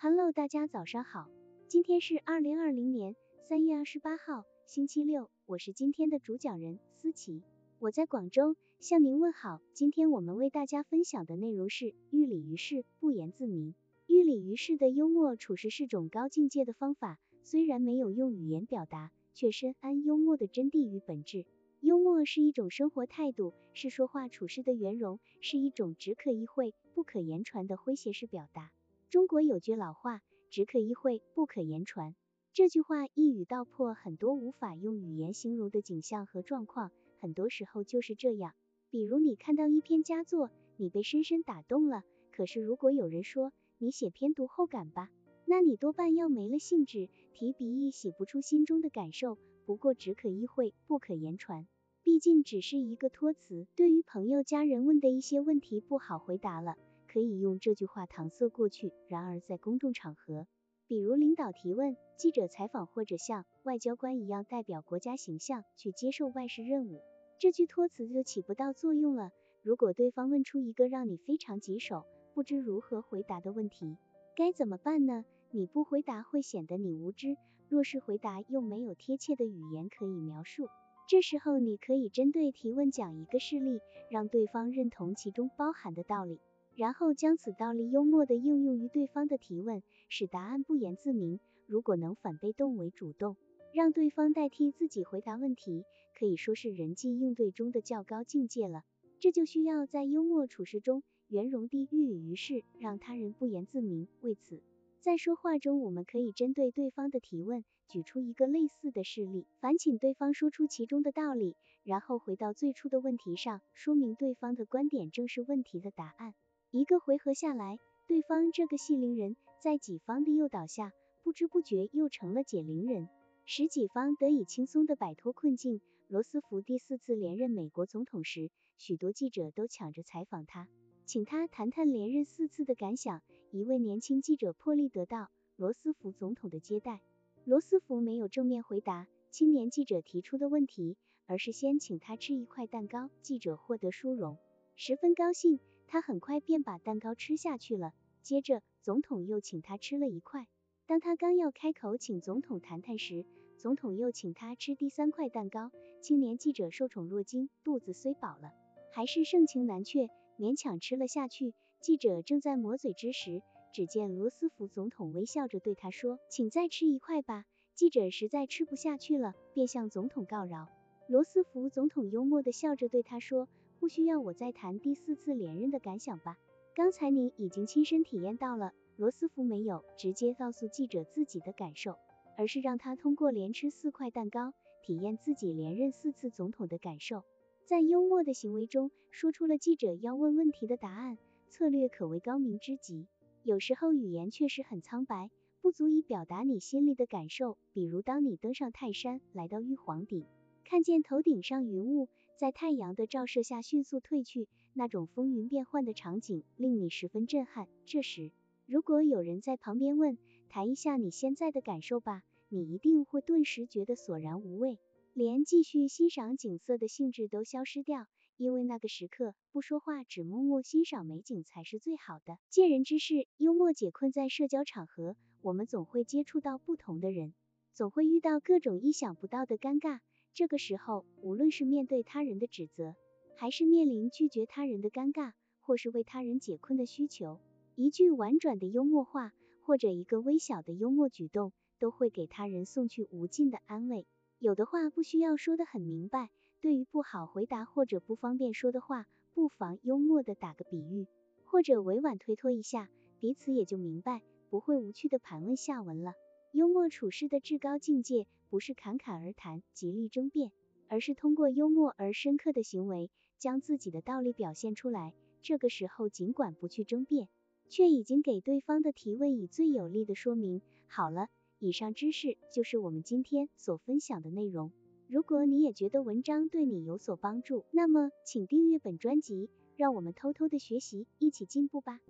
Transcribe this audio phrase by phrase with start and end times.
[0.00, 1.28] Hello，大家早上好，
[1.66, 3.16] 今天是二零二零年
[3.48, 7.42] 三月二十八号，星期六，我是今天的主讲人思琪，
[7.80, 9.60] 我在广州向您问好。
[9.72, 13.74] 今天我们为大家分享的内容是寓理于事，不言自明。
[14.06, 21.44] 寓理于事的幽默处事是种高境界的方法，虽然没有用语言表达，却深谙幽默的真谛与本质。
[21.80, 28.70] 幽默是一种生活态度，是说话处事的圆融，是一种只可意会不可言传的诙谐式表达。
[29.10, 32.14] 中国有句老话，只可意会，不可言传。
[32.52, 38.52] 这句话一语道破很多无法用语言形容的景象和状况，很多时候就是这样。
[38.90, 45.08] 比如你看到一篇佳作，你被深深打动了，可是如果有人说你写篇读后感吧，
[45.46, 49.38] 那你多半要没了兴致，提笔亦写不出心中的感受。
[49.64, 51.66] 不过只可意会，不可言传，
[52.02, 53.66] 毕竟只是一个托词。
[53.74, 56.76] 对于朋友家人问的一些问题，不好回答了。
[57.08, 58.92] 可以用这句话搪塞过去。
[59.08, 60.46] 然而在公众场合，
[60.86, 67.00] 比如领导提问、记者采访，或者像外交官一样代表国家形象去接受外事任务，
[67.38, 69.32] 这句托词就起不到作用了。
[69.62, 73.96] 如果对方问出一个让你非常棘手、不知如何回答的问题，
[74.36, 75.24] 该怎么办呢？
[75.50, 77.36] 你不回答会显得你无知，
[77.68, 80.68] 若是回答又没有贴切的语言可以描述，
[81.08, 86.38] 这时候你可以针对提问讲一个事例，让对方认同其中包含的道理。
[86.78, 91.40] 然后将此道理幽默地应用于对方的提问，使答案不言自明。
[91.66, 93.34] 如果能反被动为主动，
[93.74, 95.84] 让对方代替自己回答问题，
[96.16, 98.84] 可以说是人际应对中的较高境界了。
[99.18, 104.06] 这就需要在幽默处事中圆融地寓理于世，让他人不言自明。
[104.20, 104.62] 为此，
[105.00, 116.34] 在说话中，我们可以针对对方的提问，举出一个类似的事例，烦请对方说出其中的道理，然后回到最初的问题上，说明对方的观点正是问题的答案。
[116.70, 123.08] 一个回合下来，对方这个系灵人在己方的诱导下，不知不觉又成了解灵人，
[123.46, 125.80] 使己方得以轻松的摆脱困境。
[126.08, 130.68] 罗斯福第四次连任美国总统时，许多记者都抢着采访他，
[131.06, 133.22] 请他谈谈连任四次的感想。
[133.50, 137.00] 一位年轻记者破例得到罗斯福总统的接待，
[137.46, 143.08] 罗斯福没有正面回答青年记者提出的问题，而是先请他吃一块蛋糕。
[143.22, 144.36] 记者获得殊荣，
[144.76, 145.58] 十分高兴。
[145.88, 147.92] 他很快便把蛋糕吃下去了。
[148.22, 150.46] 接着，总统又请他吃了一块。
[150.86, 153.24] 当他刚要开口请总统谈谈时，
[153.56, 155.72] 总统又请他吃第三块蛋糕。
[156.00, 158.52] 青年记者受宠若惊，肚子虽饱了，
[158.92, 161.54] 还是盛情难却，勉强吃了下去。
[161.80, 167.44] 记者正在抹嘴之时，只见罗斯福总统微笑着对他说：“请再吃一块吧。”
[167.74, 170.68] 记者实在吃不下去了，便向总统告饶。
[171.08, 173.48] 罗斯福总统幽默地笑着对他说。
[173.80, 176.38] 不需要我再谈第四次连任的感想吧？
[176.74, 178.72] 刚才你已经亲身体验到了。
[178.96, 181.96] 罗斯福没有直接告诉记者自己的感受，
[182.36, 184.52] 而是让他通过连吃四块蛋糕，
[184.82, 187.22] 体验自己连任四次总统的感受。
[187.64, 191.16] 在幽默的行为中，说出了记者要问问题的答案，
[191.48, 193.06] 策略可谓高明之极。
[193.44, 195.30] 有时候语言确实很苍白，
[195.60, 197.56] 不足以表达你心里的感受。
[197.72, 200.26] 比如当你登上泰山，来到玉皇顶。
[200.64, 207.66] 看见头顶上云雾在太阳的照射下迅速褪去，那种风云变幻的场景令你十分震撼。
[207.84, 208.30] 这时，
[208.64, 210.16] 如果有人在旁边问，
[210.48, 214.78] 谈一下你现在的感受吧，你一定会顿时觉得索然无味，
[215.14, 218.06] 连继续欣赏景色的兴致都消失掉，
[218.36, 222.38] 因为那个时刻不说话，只默默欣赏美景才是最好的。
[222.50, 224.12] 见人之事，幽默解困。
[224.12, 227.34] 在社交场合，我们总会接触到不同的人，
[227.74, 229.98] 总会遇到各种意想不到的尴尬。
[230.34, 232.94] 这个时候，无论是面对他人的指责，
[233.36, 237.40] 还是面临拒绝他人的尴尬，或是为他人解困的需求，
[237.74, 244.06] 一句婉转的幽默话，或者一个微小的幽默举动，都会给他人送去无尽的安慰。
[244.38, 246.30] 有的话不需要说的很明白，
[246.60, 251.06] 对于不好回答或者不方便说的话，不妨幽默的打个比喻，
[251.44, 252.88] 或者委婉推脱一下，
[253.18, 256.12] 彼此也就明白，不会无趣的盘问下文了。
[256.58, 260.50] 幽默处事的至高境界，不是侃侃而谈、极力争辩，
[260.88, 265.14] 而是通过幽默而深刻的行为，将自己的道理表现出来。
[265.40, 267.28] 这个时候，尽管不去争辩，
[267.68, 270.60] 却已经给对方的提问以最有力的说明。
[270.88, 271.28] 好了，
[271.60, 274.72] 以上知识就是我们今天所分享的内容。
[275.06, 282.00] 如果你也觉得文章对你有所帮助，那么请订阅本专辑，让我们偷偷的学习，一起进步吧。